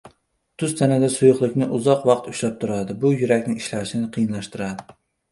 [0.61, 4.97] Tuz tanada suyuqlikni uzoq vaqt ushlab turadi, bu yurakning ishlashini qiyinlashtiradi